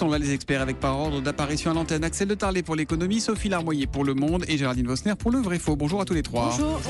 sont 0.00 0.08
là 0.08 0.16
les 0.16 0.32
experts 0.32 0.62
avec 0.62 0.80
par 0.80 0.98
ordre 0.98 1.20
d'apparition 1.20 1.72
à 1.72 1.74
l'antenne. 1.74 2.04
Axel 2.04 2.26
de 2.26 2.34
Tarlet 2.34 2.62
pour 2.62 2.74
l'économie, 2.74 3.20
Sophie 3.20 3.50
Larmoyer 3.50 3.86
pour 3.86 4.02
le 4.02 4.14
monde 4.14 4.46
et 4.48 4.56
Géraldine 4.56 4.86
Vosner 4.86 5.14
pour 5.14 5.30
le 5.30 5.40
vrai 5.40 5.58
faux. 5.58 5.76
Bonjour 5.76 6.00
à 6.00 6.06
tous 6.06 6.14
les 6.14 6.22
trois. 6.22 6.56
Bonjour. 6.56 6.80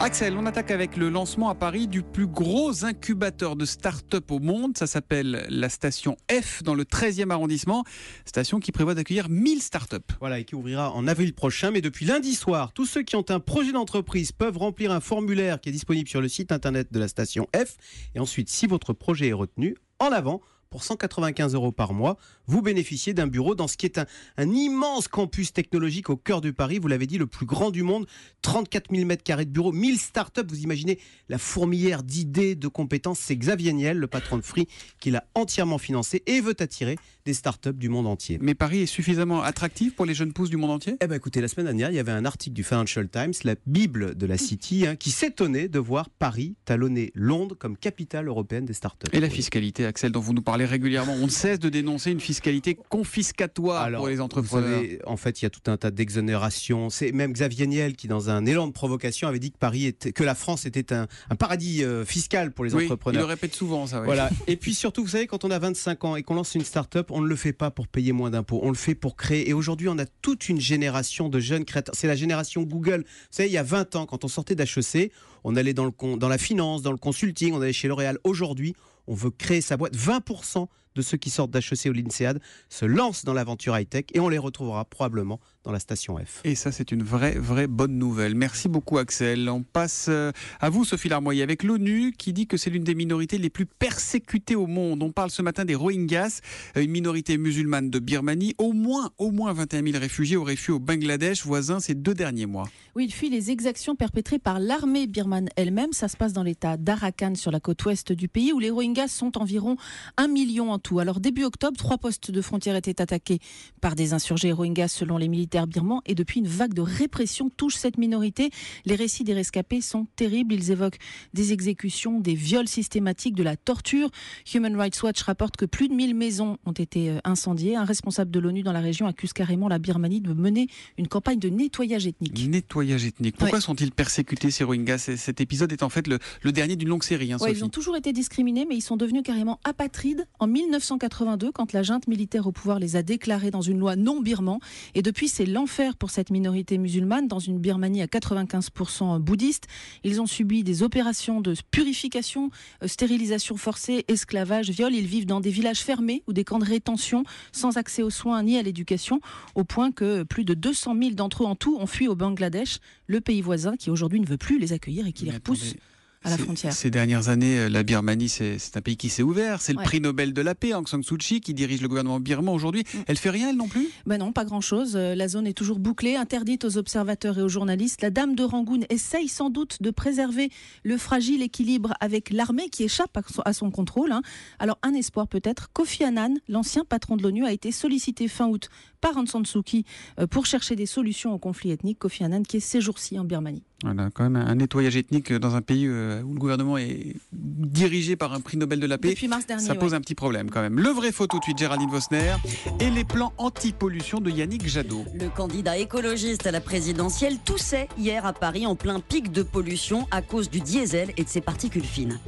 Axel, 0.00 0.36
on 0.36 0.44
attaque 0.44 0.72
avec 0.72 0.96
le 0.96 1.08
lancement 1.08 1.50
à 1.50 1.54
Paris 1.54 1.86
du 1.86 2.02
plus 2.02 2.26
gros 2.26 2.84
incubateur 2.84 3.54
de 3.54 3.64
start-up 3.64 4.28
au 4.32 4.40
monde. 4.40 4.76
Ça 4.76 4.88
s'appelle 4.88 5.46
la 5.48 5.68
station 5.68 6.16
F 6.32 6.64
dans 6.64 6.74
le 6.74 6.82
13e 6.82 7.30
arrondissement. 7.30 7.84
Station 8.24 8.58
qui 8.58 8.72
prévoit 8.72 8.96
d'accueillir 8.96 9.28
1000 9.28 9.62
start-up. 9.62 10.10
Voilà, 10.18 10.40
et 10.40 10.44
qui 10.44 10.56
ouvrira 10.56 10.90
en 10.90 11.06
avril 11.06 11.32
prochain. 11.32 11.70
Mais 11.70 11.80
depuis 11.80 12.06
lundi 12.06 12.34
soir, 12.34 12.72
tous 12.72 12.86
ceux 12.86 13.04
qui 13.04 13.14
ont 13.14 13.24
un 13.28 13.38
projet 13.38 13.70
d'entreprise 13.70 14.32
peuvent 14.32 14.58
remplir 14.58 14.90
un 14.90 15.00
formulaire 15.00 15.60
qui 15.60 15.68
est 15.68 15.72
disponible 15.72 16.08
sur 16.08 16.20
le 16.20 16.28
site 16.28 16.50
internet 16.50 16.92
de 16.92 16.98
la 16.98 17.06
station 17.06 17.46
F. 17.54 17.76
Et 18.16 18.18
ensuite, 18.18 18.48
si 18.48 18.66
votre 18.66 18.92
projet 18.92 19.28
est 19.28 19.32
retenu, 19.32 19.76
en 20.00 20.10
avant, 20.10 20.40
pour 20.70 20.84
195 20.84 21.54
euros 21.54 21.72
par 21.72 21.92
mois, 21.92 22.16
vous 22.46 22.62
bénéficiez 22.62 23.14
d'un 23.14 23.26
bureau 23.26 23.54
dans 23.54 23.68
ce 23.68 23.76
qui 23.76 23.86
est 23.86 23.98
un, 23.98 24.06
un, 24.36 24.50
immense 24.50 25.08
campus 25.08 25.52
technologique 25.52 26.10
au 26.10 26.16
cœur 26.16 26.40
de 26.40 26.50
Paris. 26.50 26.78
Vous 26.78 26.88
l'avez 26.88 27.06
dit, 27.06 27.18
le 27.18 27.26
plus 27.26 27.46
grand 27.46 27.70
du 27.70 27.82
monde. 27.82 28.06
34 28.42 28.90
000 28.94 29.06
mètres 29.06 29.22
carrés 29.22 29.44
de 29.44 29.50
bureau, 29.50 29.72
1000 29.72 29.98
startups. 29.98 30.42
Vous 30.48 30.62
imaginez 30.62 30.98
la 31.28 31.38
fourmilière 31.38 32.02
d'idées, 32.02 32.54
de 32.54 32.68
compétences. 32.68 33.18
C'est 33.18 33.36
Xavier 33.36 33.72
Niel, 33.72 33.98
le 33.98 34.06
patron 34.06 34.36
de 34.36 34.42
Free, 34.42 34.68
qui 35.00 35.10
l'a 35.10 35.24
entièrement 35.34 35.78
financé 35.78 36.22
et 36.26 36.40
veut 36.40 36.56
attirer 36.58 36.96
des 37.24 37.34
startups 37.34 37.74
du 37.74 37.88
monde 37.88 38.06
entier. 38.06 38.38
Mais 38.40 38.54
Paris 38.54 38.80
est 38.80 38.86
suffisamment 38.86 39.42
attractif 39.42 39.94
pour 39.94 40.06
les 40.06 40.14
jeunes 40.14 40.32
pousses 40.32 40.50
du 40.50 40.56
monde 40.56 40.70
entier? 40.70 40.96
Eh 41.00 41.06
ben, 41.06 41.16
écoutez, 41.16 41.40
la 41.40 41.48
semaine 41.48 41.66
dernière, 41.66 41.90
il 41.90 41.96
y 41.96 41.98
avait 41.98 42.12
un 42.12 42.24
article 42.24 42.54
du 42.54 42.64
Financial 42.64 43.08
Times, 43.08 43.34
la 43.44 43.54
Bible 43.66 44.16
de 44.16 44.26
la 44.26 44.38
City, 44.38 44.86
hein, 44.86 44.96
qui 44.96 45.10
s'étonnait 45.10 45.68
de 45.68 45.78
voir 45.78 46.08
Paris 46.10 46.56
talonner 46.64 47.12
Londres 47.14 47.56
comme 47.58 47.76
capitale 47.76 48.28
européenne 48.28 48.64
des 48.64 48.72
startups. 48.72 49.08
Et 49.12 49.20
la 49.20 49.30
fiscalité, 49.30 49.84
Axel, 49.84 50.12
dont 50.12 50.20
vous 50.20 50.32
nous 50.32 50.42
parlez 50.42 50.57
régulièrement. 50.64 51.14
On 51.14 51.26
ne 51.26 51.30
cesse 51.30 51.58
de 51.58 51.68
dénoncer 51.68 52.10
une 52.10 52.20
fiscalité 52.20 52.78
confiscatoire 52.88 53.82
Alors, 53.82 54.00
pour 54.00 54.08
les 54.08 54.20
entrepreneurs. 54.20 54.80
Savez, 54.80 55.00
en 55.06 55.16
fait, 55.16 55.40
il 55.40 55.44
y 55.44 55.46
a 55.46 55.50
tout 55.50 55.70
un 55.70 55.76
tas 55.76 55.90
d'exonérations. 55.90 56.90
C'est 56.90 57.12
même 57.12 57.32
Xavier 57.32 57.66
Niel 57.66 57.96
qui, 57.96 58.08
dans 58.08 58.30
un 58.30 58.46
élan 58.46 58.66
de 58.66 58.72
provocation, 58.72 59.28
avait 59.28 59.38
dit 59.38 59.50
que 59.50 59.58
Paris 59.58 59.86
était, 59.86 60.12
que 60.12 60.24
la 60.24 60.34
France 60.34 60.66
était 60.66 60.92
un, 60.92 61.06
un 61.30 61.36
paradis 61.36 61.84
euh, 61.84 62.04
fiscal 62.04 62.52
pour 62.52 62.64
les 62.64 62.74
oui, 62.74 62.84
entrepreneurs. 62.84 63.22
Il 63.22 63.24
le 63.24 63.28
répète 63.28 63.54
souvent, 63.54 63.86
ça. 63.86 64.00
Oui. 64.00 64.06
Voilà. 64.06 64.30
et 64.46 64.56
puis 64.56 64.74
surtout, 64.74 65.02
vous 65.02 65.10
savez, 65.10 65.26
quand 65.26 65.44
on 65.44 65.50
a 65.50 65.58
25 65.58 66.04
ans 66.04 66.16
et 66.16 66.22
qu'on 66.22 66.34
lance 66.34 66.54
une 66.54 66.64
start-up, 66.64 67.10
on 67.10 67.20
ne 67.20 67.26
le 67.26 67.36
fait 67.36 67.52
pas 67.52 67.70
pour 67.70 67.88
payer 67.88 68.12
moins 68.12 68.30
d'impôts. 68.30 68.60
On 68.62 68.70
le 68.70 68.76
fait 68.76 68.94
pour 68.94 69.16
créer. 69.16 69.48
Et 69.48 69.52
aujourd'hui, 69.52 69.88
on 69.88 69.98
a 69.98 70.06
toute 70.06 70.48
une 70.48 70.60
génération 70.60 71.28
de 71.28 71.40
jeunes 71.40 71.64
créateurs. 71.64 71.94
C'est 71.96 72.06
la 72.06 72.16
génération 72.16 72.62
Google. 72.62 73.04
Vous 73.06 73.26
savez, 73.30 73.48
il 73.48 73.52
y 73.52 73.58
a 73.58 73.62
20 73.62 73.96
ans, 73.96 74.06
quand 74.06 74.24
on 74.24 74.28
sortait 74.28 74.54
d'HEC, 74.54 75.12
on 75.44 75.56
allait 75.56 75.74
dans, 75.74 75.84
le, 75.84 76.16
dans 76.16 76.28
la 76.28 76.38
finance, 76.38 76.82
dans 76.82 76.92
le 76.92 76.98
consulting, 76.98 77.54
on 77.54 77.60
allait 77.60 77.72
chez 77.72 77.88
L'Oréal. 77.88 78.18
Aujourd'hui, 78.24 78.74
on 79.08 79.14
veut 79.14 79.30
créer 79.30 79.60
sa 79.60 79.76
boîte. 79.76 79.96
20% 79.96 80.68
de 80.94 81.02
ceux 81.02 81.16
qui 81.16 81.30
sortent 81.30 81.50
d'HEC 81.50 81.86
ou 81.86 81.92
l'INSEAD 81.92 82.40
se 82.68 82.84
lancent 82.84 83.24
dans 83.24 83.32
l'aventure 83.32 83.76
high-tech 83.76 84.04
et 84.14 84.20
on 84.20 84.28
les 84.28 84.38
retrouvera 84.38 84.84
probablement 84.84 85.40
dans 85.68 85.72
la 85.74 85.80
station 85.80 86.16
F. 86.16 86.40
Et 86.44 86.54
ça, 86.54 86.72
c'est 86.72 86.92
une 86.92 87.02
vraie, 87.02 87.38
vraie 87.38 87.66
bonne 87.66 87.98
nouvelle. 87.98 88.34
Merci 88.34 88.68
beaucoup, 88.68 88.96
Axel. 88.96 89.50
On 89.50 89.62
passe 89.62 90.06
euh, 90.08 90.32
à 90.60 90.70
vous, 90.70 90.86
Sophie 90.86 91.10
Larmoyer, 91.10 91.42
avec 91.42 91.62
l'ONU 91.62 92.14
qui 92.16 92.32
dit 92.32 92.46
que 92.46 92.56
c'est 92.56 92.70
l'une 92.70 92.84
des 92.84 92.94
minorités 92.94 93.36
les 93.36 93.50
plus 93.50 93.66
persécutées 93.66 94.56
au 94.56 94.66
monde. 94.66 95.02
On 95.02 95.12
parle 95.12 95.30
ce 95.30 95.42
matin 95.42 95.66
des 95.66 95.74
Rohingyas, 95.74 96.40
une 96.74 96.90
minorité 96.90 97.36
musulmane 97.36 97.90
de 97.90 97.98
Birmanie. 97.98 98.54
Au 98.56 98.72
moins, 98.72 99.10
au 99.18 99.30
moins 99.30 99.52
21 99.52 99.82
000 99.84 99.98
réfugiés 99.98 100.38
auraient 100.38 100.56
fui 100.56 100.72
au 100.72 100.78
Bangladesh 100.78 101.44
voisin 101.44 101.80
ces 101.80 101.94
deux 101.94 102.14
derniers 102.14 102.46
mois. 102.46 102.66
Oui, 102.96 103.04
ils 103.04 103.12
fuient 103.12 103.28
les 103.28 103.50
exactions 103.50 103.94
perpétrées 103.94 104.38
par 104.38 104.60
l'armée 104.60 105.06
birmane 105.06 105.50
elle-même. 105.56 105.92
Ça 105.92 106.08
se 106.08 106.16
passe 106.16 106.32
dans 106.32 106.42
l'état 106.42 106.78
d'Arakan, 106.78 107.34
sur 107.34 107.50
la 107.50 107.60
côte 107.60 107.84
ouest 107.84 108.10
du 108.10 108.28
pays, 108.28 108.54
où 108.54 108.58
les 108.58 108.70
Rohingyas 108.70 109.08
sont 109.08 109.36
environ 109.36 109.76
un 110.16 110.28
million 110.28 110.72
en 110.72 110.78
tout. 110.78 110.98
Alors, 110.98 111.20
début 111.20 111.44
octobre, 111.44 111.76
trois 111.76 111.98
postes 111.98 112.30
de 112.30 112.40
frontières 112.40 112.76
étaient 112.76 113.02
attaqués 113.02 113.38
par 113.82 113.94
des 113.94 114.14
insurgés 114.14 114.50
Rohingyas 114.50 114.88
selon 114.88 115.18
les 115.18 115.28
militaires 115.28 115.57
birmans. 115.66 116.02
Et 116.06 116.14
depuis, 116.14 116.40
une 116.40 116.46
vague 116.46 116.74
de 116.74 116.82
répression 116.82 117.50
touche 117.50 117.76
cette 117.76 117.98
minorité. 117.98 118.50
Les 118.84 118.94
récits 118.94 119.24
des 119.24 119.34
rescapés 119.34 119.80
sont 119.80 120.06
terribles. 120.16 120.54
Ils 120.54 120.70
évoquent 120.70 120.98
des 121.34 121.52
exécutions, 121.52 122.20
des 122.20 122.34
viols 122.34 122.68
systématiques, 122.68 123.34
de 123.34 123.42
la 123.42 123.56
torture. 123.56 124.10
Human 124.54 124.76
Rights 124.76 125.02
Watch 125.02 125.22
rapporte 125.22 125.56
que 125.56 125.64
plus 125.64 125.88
de 125.88 125.94
1000 125.94 126.14
maisons 126.14 126.58
ont 126.64 126.72
été 126.72 127.18
incendiées. 127.24 127.76
Un 127.76 127.84
responsable 127.84 128.30
de 128.30 128.40
l'ONU 128.40 128.62
dans 128.62 128.72
la 128.72 128.80
région 128.80 129.06
accuse 129.06 129.32
carrément 129.32 129.68
la 129.68 129.78
Birmanie 129.78 130.20
de 130.20 130.32
mener 130.32 130.68
une 130.96 131.08
campagne 131.08 131.38
de 131.38 131.48
nettoyage 131.48 132.06
ethnique. 132.06 132.48
Nettoyage 132.48 133.04
ethnique. 133.04 133.36
Pourquoi 133.36 133.58
ouais. 133.58 133.62
sont-ils 133.62 133.92
persécutés, 133.92 134.50
ces 134.50 134.64
Rohingyas? 134.64 135.10
Cet 135.16 135.40
épisode 135.40 135.72
est 135.72 135.82
en 135.82 135.88
fait 135.88 136.06
le, 136.06 136.18
le 136.42 136.52
dernier 136.52 136.76
d'une 136.76 136.88
longue 136.88 137.02
série. 137.02 137.32
Hein, 137.32 137.38
ouais, 137.40 137.52
ils 137.52 137.64
ont 137.64 137.68
toujours 137.68 137.96
été 137.96 138.12
discriminés, 138.12 138.66
mais 138.68 138.76
ils 138.76 138.82
sont 138.82 138.96
devenus 138.96 139.22
carrément 139.22 139.60
apatrides 139.64 140.26
en 140.38 140.46
1982 140.46 141.52
quand 141.52 141.72
la 141.72 141.82
junte 141.82 142.06
militaire 142.08 142.46
au 142.46 142.52
pouvoir 142.52 142.78
les 142.78 142.96
a 142.96 143.02
déclarés 143.02 143.50
dans 143.50 143.60
une 143.60 143.78
loi 143.78 143.96
non 143.96 144.20
birman. 144.20 144.58
Et 144.94 145.02
depuis, 145.02 145.28
c'est 145.28 145.46
l'enfer 145.52 145.96
pour 145.96 146.10
cette 146.10 146.30
minorité 146.30 146.78
musulmane 146.78 147.28
dans 147.28 147.38
une 147.38 147.58
Birmanie 147.58 148.02
à 148.02 148.06
95% 148.06 149.18
bouddhiste. 149.18 149.66
Ils 150.04 150.20
ont 150.20 150.26
subi 150.26 150.62
des 150.62 150.82
opérations 150.82 151.40
de 151.40 151.54
purification, 151.70 152.50
euh, 152.82 152.88
stérilisation 152.88 153.56
forcée, 153.56 154.04
esclavage, 154.08 154.70
viol. 154.70 154.94
Ils 154.94 155.06
vivent 155.06 155.26
dans 155.26 155.40
des 155.40 155.50
villages 155.50 155.80
fermés 155.80 156.22
ou 156.26 156.32
des 156.32 156.44
camps 156.44 156.58
de 156.58 156.64
rétention 156.64 157.24
sans 157.52 157.76
accès 157.76 158.02
aux 158.02 158.10
soins 158.10 158.42
ni 158.42 158.58
à 158.58 158.62
l'éducation, 158.62 159.20
au 159.54 159.64
point 159.64 159.90
que 159.90 160.22
plus 160.22 160.44
de 160.44 160.54
200 160.54 160.96
000 161.00 161.10
d'entre 161.12 161.42
eux 161.42 161.46
en 161.46 161.54
tout 161.54 161.76
ont 161.78 161.86
fui 161.86 162.08
au 162.08 162.14
Bangladesh, 162.14 162.78
le 163.06 163.20
pays 163.20 163.40
voisin 163.40 163.76
qui 163.76 163.90
aujourd'hui 163.90 164.20
ne 164.20 164.26
veut 164.26 164.36
plus 164.36 164.58
les 164.58 164.72
accueillir 164.72 165.06
et 165.06 165.12
qui 165.12 165.24
les 165.24 165.32
repousse. 165.32 165.62
Attendez. 165.62 165.80
À 166.24 166.30
la 166.30 166.38
frontière. 166.38 166.72
Ces 166.72 166.90
dernières 166.90 167.28
années, 167.28 167.68
la 167.68 167.82
Birmanie, 167.84 168.28
c'est 168.28 168.76
un 168.76 168.80
pays 168.80 168.96
qui 168.96 169.08
s'est 169.08 169.22
ouvert. 169.22 169.60
C'est 169.60 169.72
le 169.72 169.78
ouais. 169.78 169.84
prix 169.84 170.00
Nobel 170.00 170.32
de 170.32 170.42
la 170.42 170.54
paix, 170.54 170.74
Aung 170.74 170.86
San 170.86 171.02
Suu 171.02 171.16
Kyi, 171.16 171.40
qui 171.40 171.54
dirige 171.54 171.80
le 171.80 171.88
gouvernement 171.88 172.18
birman 172.18 172.54
aujourd'hui. 172.54 172.82
Mm. 172.82 172.98
Elle 173.06 173.16
fait 173.16 173.30
rien, 173.30 173.50
elle 173.50 173.56
non 173.56 173.68
plus? 173.68 173.88
Ben 174.04 174.18
non, 174.18 174.32
pas 174.32 174.44
grand-chose. 174.44 174.96
La 174.96 175.28
zone 175.28 175.46
est 175.46 175.52
toujours 175.52 175.78
bouclée, 175.78 176.16
interdite 176.16 176.64
aux 176.64 176.76
observateurs 176.76 177.38
et 177.38 177.42
aux 177.42 177.48
journalistes. 177.48 178.02
La 178.02 178.10
dame 178.10 178.34
de 178.34 178.42
Rangoon 178.42 178.80
essaye 178.90 179.28
sans 179.28 179.48
doute 179.48 179.80
de 179.80 179.90
préserver 179.90 180.50
le 180.82 180.96
fragile 180.96 181.42
équilibre 181.42 181.94
avec 182.00 182.30
l'armée 182.30 182.68
qui 182.68 182.82
échappe 182.82 183.16
à 183.44 183.52
son 183.52 183.70
contrôle. 183.70 184.12
Hein. 184.12 184.22
Alors, 184.58 184.78
un 184.82 184.94
espoir 184.94 185.28
peut-être. 185.28 185.70
Kofi 185.72 186.02
Annan, 186.02 186.34
l'ancien 186.48 186.84
patron 186.84 187.16
de 187.16 187.22
l'ONU, 187.22 187.44
a 187.44 187.52
été 187.52 187.70
sollicité 187.70 188.26
fin 188.26 188.48
août 188.48 188.68
par 189.00 189.16
Aung 189.16 189.28
San 189.28 189.46
Suu 189.46 189.62
Kyi 189.62 189.84
pour 190.30 190.46
chercher 190.46 190.74
des 190.74 190.86
solutions 190.86 191.32
au 191.32 191.38
conflit 191.38 191.70
ethnique. 191.70 192.00
Kofi 192.00 192.24
Annan 192.24 192.42
qui 192.42 192.56
est 192.56 192.60
ces 192.60 192.80
jours-ci 192.80 193.18
en 193.18 193.24
Birmanie. 193.24 193.62
Voilà, 193.84 194.10
quand 194.12 194.28
même 194.28 194.36
un 194.36 194.56
nettoyage 194.56 194.96
ethnique 194.96 195.32
dans 195.32 195.54
un 195.54 195.62
pays 195.62 195.88
où 195.88 195.92
le 195.92 196.38
gouvernement 196.38 196.78
est 196.78 197.14
dirigé 197.32 198.16
par 198.16 198.32
un 198.32 198.40
prix 198.40 198.56
Nobel 198.56 198.80
de 198.80 198.86
la 198.86 198.98
paix. 198.98 199.10
Depuis 199.10 199.28
mars 199.28 199.46
dernier, 199.46 199.64
ça 199.64 199.76
pose 199.76 199.92
ouais. 199.92 199.96
un 199.96 200.00
petit 200.00 200.16
problème 200.16 200.50
quand 200.50 200.60
même. 200.60 200.80
Le 200.80 200.88
vrai 200.88 201.12
faux 201.12 201.28
tout 201.28 201.38
de 201.38 201.44
suite, 201.44 201.58
Géraldine 201.58 201.88
Vosner. 201.88 202.34
Et 202.80 202.90
les 202.90 203.04
plans 203.04 203.32
anti-pollution 203.38 204.20
de 204.20 204.30
Yannick 204.30 204.66
Jadot. 204.66 205.04
Le 205.14 205.28
candidat 205.28 205.78
écologiste 205.78 206.46
à 206.46 206.50
la 206.50 206.60
présidentielle 206.60 207.38
toussait 207.38 207.88
hier 207.96 208.26
à 208.26 208.32
Paris 208.32 208.66
en 208.66 208.74
plein 208.74 208.98
pic 208.98 209.30
de 209.30 209.44
pollution 209.44 210.08
à 210.10 210.22
cause 210.22 210.50
du 210.50 210.60
diesel 210.60 211.12
et 211.16 211.22
de 211.22 211.28
ses 211.28 211.40
particules 211.40 211.84
fines. 211.84 212.18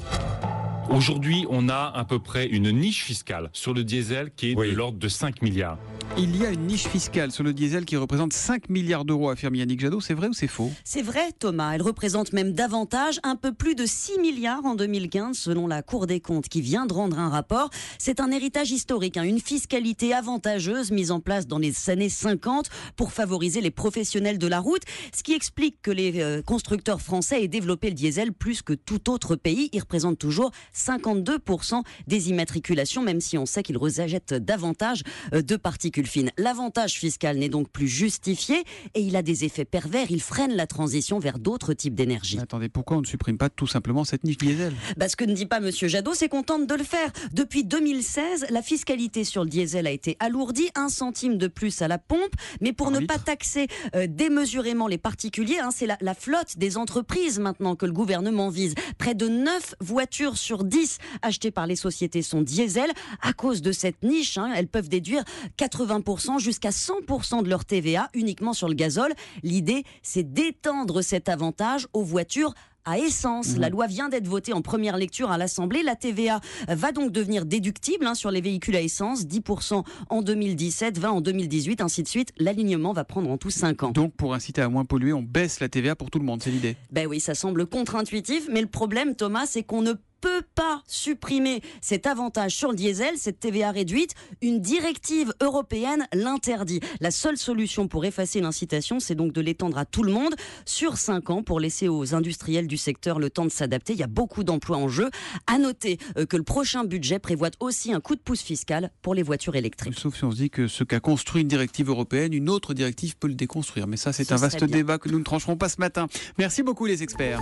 Aujourd'hui, 0.90 1.46
on 1.48 1.68
a 1.68 1.92
à 1.94 2.04
peu 2.04 2.18
près 2.18 2.46
une 2.46 2.72
niche 2.72 3.04
fiscale 3.04 3.48
sur 3.52 3.72
le 3.72 3.84
diesel 3.84 4.32
qui 4.34 4.50
est 4.50 4.54
oui. 4.56 4.72
de 4.72 4.76
l'ordre 4.76 4.98
de 4.98 5.08
5 5.08 5.40
milliards. 5.40 5.78
Il 6.18 6.36
y 6.36 6.44
a 6.44 6.50
une 6.50 6.66
niche 6.66 6.88
fiscale 6.88 7.30
sur 7.30 7.44
le 7.44 7.52
diesel 7.52 7.84
qui 7.84 7.96
représente 7.96 8.32
5 8.32 8.68
milliards 8.68 9.04
d'euros, 9.04 9.30
affirme 9.30 9.54
Yannick 9.54 9.78
Jadot. 9.78 10.00
C'est 10.00 10.14
vrai 10.14 10.26
ou 10.26 10.32
c'est 10.32 10.48
faux? 10.48 10.72
C'est 10.82 11.02
vrai, 11.02 11.30
Thomas. 11.38 11.72
Elle 11.72 11.82
représente 11.82 12.32
même 12.32 12.52
davantage, 12.52 13.20
un 13.22 13.36
peu 13.36 13.52
plus 13.52 13.76
de 13.76 13.86
6 13.86 14.18
milliards 14.18 14.64
en 14.64 14.74
2015, 14.74 15.38
selon 15.38 15.68
la 15.68 15.82
Cour 15.82 16.08
des 16.08 16.18
comptes 16.18 16.48
qui 16.48 16.60
vient 16.60 16.86
de 16.86 16.92
rendre 16.92 17.20
un 17.20 17.28
rapport. 17.28 17.70
C'est 17.98 18.18
un 18.18 18.32
héritage 18.32 18.72
historique, 18.72 19.16
hein, 19.16 19.22
une 19.22 19.38
fiscalité 19.38 20.12
avantageuse 20.12 20.90
mise 20.90 21.12
en 21.12 21.20
place 21.20 21.46
dans 21.46 21.58
les 21.58 21.88
années 21.88 22.08
50 22.08 22.68
pour 22.96 23.12
favoriser 23.12 23.60
les 23.60 23.70
professionnels 23.70 24.38
de 24.38 24.48
la 24.48 24.58
route, 24.58 24.82
ce 25.14 25.22
qui 25.22 25.34
explique 25.34 25.80
que 25.80 25.92
les 25.92 26.20
euh, 26.20 26.42
constructeurs 26.42 27.00
français 27.00 27.44
aient 27.44 27.48
développé 27.48 27.88
le 27.88 27.94
diesel 27.94 28.32
plus 28.32 28.62
que 28.62 28.72
tout 28.72 29.08
autre 29.10 29.36
pays. 29.36 29.70
Il 29.72 29.80
représente 29.80 30.18
toujours 30.18 30.50
52% 30.80 31.82
des 32.06 32.30
immatriculations, 32.30 33.02
même 33.02 33.20
si 33.20 33.38
on 33.38 33.46
sait 33.46 33.62
qu'il 33.62 33.76
rejette 33.76 34.34
davantage 34.34 35.02
euh, 35.34 35.42
de 35.42 35.56
particules 35.56 36.06
fines. 36.06 36.30
L'avantage 36.38 36.94
fiscal 36.94 37.38
n'est 37.38 37.48
donc 37.48 37.70
plus 37.70 37.88
justifié 37.88 38.64
et 38.94 39.00
il 39.00 39.16
a 39.16 39.22
des 39.22 39.44
effets 39.44 39.64
pervers. 39.64 40.10
Il 40.10 40.20
freine 40.20 40.54
la 40.54 40.66
transition 40.66 41.18
vers 41.18 41.38
d'autres 41.38 41.74
types 41.74 41.94
d'énergie. 41.94 42.38
Attendez, 42.38 42.68
pourquoi 42.68 42.96
on 42.96 43.00
ne 43.00 43.06
supprime 43.06 43.38
pas 43.38 43.50
tout 43.50 43.66
simplement 43.66 44.04
cette 44.04 44.24
niche 44.24 44.38
diesel? 44.38 44.72
Bah, 44.96 45.08
Ce 45.08 45.16
que 45.16 45.24
ne 45.24 45.34
dit 45.34 45.46
pas 45.46 45.60
Monsieur 45.60 45.88
Jadot, 45.88 46.14
c'est 46.14 46.28
qu'on 46.28 46.42
tente 46.42 46.66
de 46.66 46.74
le 46.74 46.84
faire. 46.84 47.10
Depuis 47.32 47.64
2016, 47.64 48.46
la 48.50 48.62
fiscalité 48.62 49.24
sur 49.24 49.44
le 49.44 49.50
diesel 49.50 49.86
a 49.86 49.90
été 49.90 50.16
alourdie, 50.20 50.68
un 50.74 50.88
centime 50.88 51.36
de 51.38 51.46
plus 51.46 51.82
à 51.82 51.88
la 51.88 51.98
pompe, 51.98 52.34
mais 52.60 52.72
pour 52.72 52.90
ne 52.90 53.00
litre. 53.00 53.14
pas 53.14 53.20
taxer 53.20 53.66
euh, 53.94 54.06
démesurément 54.08 54.86
les 54.86 54.98
particuliers, 54.98 55.58
hein, 55.58 55.70
c'est 55.72 55.86
la, 55.86 55.98
la 56.00 56.14
flotte 56.14 56.56
des 56.58 56.76
entreprises 56.76 57.38
maintenant 57.38 57.76
que 57.76 57.86
le 57.86 57.92
gouvernement 57.92 58.48
vise. 58.48 58.74
Près 58.98 59.14
de 59.14 59.28
9 59.28 59.74
voitures 59.80 60.36
sur 60.36 60.59
10 60.64 60.98
achetées 61.22 61.50
par 61.50 61.66
les 61.66 61.76
sociétés 61.76 62.22
sont 62.22 62.42
diesel. 62.42 62.90
À 63.22 63.32
cause 63.32 63.62
de 63.62 63.72
cette 63.72 64.02
niche, 64.02 64.38
hein, 64.38 64.52
elles 64.54 64.68
peuvent 64.68 64.88
déduire 64.88 65.24
80% 65.58 66.38
jusqu'à 66.38 66.70
100% 66.70 67.42
de 67.42 67.48
leur 67.48 67.64
TVA 67.64 68.08
uniquement 68.14 68.52
sur 68.52 68.68
le 68.68 68.74
gazole. 68.74 69.12
L'idée, 69.42 69.84
c'est 70.02 70.32
d'étendre 70.32 71.02
cet 71.02 71.28
avantage 71.28 71.86
aux 71.92 72.04
voitures 72.04 72.54
à 72.84 72.98
essence. 72.98 73.56
La 73.56 73.68
loi 73.68 73.86
vient 73.86 74.08
d'être 74.08 74.26
votée 74.26 74.52
en 74.52 74.62
première 74.62 74.96
lecture 74.96 75.30
à 75.30 75.38
l'Assemblée. 75.38 75.82
La 75.82 75.96
TVA 75.96 76.40
va 76.68 76.92
donc 76.92 77.12
devenir 77.12 77.44
déductible 77.44 78.06
hein, 78.06 78.14
sur 78.14 78.30
les 78.30 78.40
véhicules 78.40 78.76
à 78.76 78.80
essence, 78.80 79.24
10% 79.24 79.84
en 80.08 80.22
2017, 80.22 80.98
20 80.98 81.10
en 81.10 81.20
2018, 81.20 81.80
ainsi 81.80 82.02
de 82.02 82.08
suite. 82.08 82.32
L'alignement 82.38 82.92
va 82.92 83.04
prendre 83.04 83.30
en 83.30 83.36
tout 83.36 83.50
5 83.50 83.82
ans. 83.82 83.90
Donc 83.90 84.14
pour 84.14 84.34
inciter 84.34 84.62
à 84.62 84.68
moins 84.68 84.84
polluer, 84.84 85.12
on 85.12 85.22
baisse 85.22 85.60
la 85.60 85.68
TVA 85.68 85.94
pour 85.94 86.10
tout 86.10 86.18
le 86.18 86.24
monde, 86.24 86.42
c'est 86.42 86.50
l'idée 86.50 86.76
Ben 86.90 87.06
oui, 87.06 87.20
ça 87.20 87.34
semble 87.34 87.66
contre-intuitif, 87.66 88.48
mais 88.50 88.60
le 88.60 88.66
problème, 88.66 89.14
Thomas, 89.14 89.46
c'est 89.46 89.62
qu'on 89.62 89.82
ne 89.82 89.92
peut 90.20 90.42
pas 90.54 90.82
supprimer 90.86 91.62
cet 91.80 92.06
avantage 92.06 92.54
sur 92.54 92.70
le 92.70 92.76
diesel, 92.76 93.14
cette 93.16 93.40
TVA 93.40 93.70
réduite. 93.70 94.14
Une 94.42 94.60
directive 94.60 95.32
européenne 95.40 96.06
l'interdit. 96.12 96.80
La 97.00 97.10
seule 97.10 97.36
solution 97.36 97.88
pour 97.88 98.04
effacer 98.04 98.40
l'incitation, 98.40 99.00
c'est 99.00 99.14
donc 99.14 99.32
de 99.32 99.40
l'étendre 99.40 99.78
à 99.78 99.84
tout 99.84 100.02
le 100.02 100.12
monde 100.12 100.34
sur 100.64 100.96
5 100.96 101.30
ans 101.30 101.42
pour 101.42 101.60
laisser 101.60 101.88
aux 101.88 102.14
industriels 102.14 102.66
du 102.66 102.76
secteur 102.76 103.18
le 103.18 103.30
temps 103.30 103.44
de 103.44 103.50
s'adapter. 103.50 103.92
Il 103.92 103.98
y 103.98 104.04
a 104.04 104.08
beaucoup 104.08 104.44
d'emplois 104.44 104.76
en 104.76 104.88
jeu. 104.88 105.10
À 105.46 105.58
noter 105.58 105.98
euh, 106.16 106.26
que 106.26 106.36
le 106.36 106.42
prochain 106.42 106.84
budget 106.84 107.18
prévoit 107.18 107.50
aussi 107.60 107.92
un 107.92 108.00
coup 108.00 108.14
de 108.14 108.20
pouce 108.20 108.42
fiscal 108.42 108.90
pour 109.02 109.14
les 109.14 109.22
voitures 109.22 109.56
électriques. 109.56 109.98
Sauf 109.98 110.16
si 110.16 110.24
on 110.24 110.30
se 110.30 110.36
dit 110.36 110.50
que 110.50 110.68
ce 110.68 110.84
qu'a 110.84 111.00
construit 111.00 111.42
une 111.42 111.48
directive 111.48 111.88
européenne, 111.88 112.32
une 112.32 112.48
autre 112.48 112.74
directive 112.74 113.16
peut 113.16 113.28
le 113.28 113.34
déconstruire. 113.34 113.86
Mais 113.86 113.96
ça, 113.96 114.12
c'est 114.12 114.24
Ce 114.24 114.34
un 114.34 114.36
vaste 114.36 114.64
débat 114.64 114.98
que 114.98 115.08
nous 115.08 115.18
ne 115.18 115.24
trancherons 115.24 115.56
pas 115.56 115.68
ce 115.68 115.80
matin. 115.80 116.08
Merci 116.38 116.62
beaucoup 116.62 116.86
les 116.86 117.02
experts. 117.02 117.40